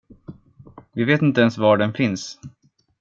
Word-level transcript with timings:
Vi 0.93 1.03
vet 1.03 1.21
inte 1.21 1.41
ens 1.41 1.57
var 1.57 1.77
den 1.77 1.93
finns. 1.93 2.39